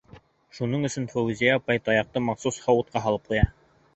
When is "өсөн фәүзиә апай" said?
0.89-1.83